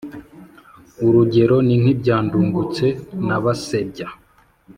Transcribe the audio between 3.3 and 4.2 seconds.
basebya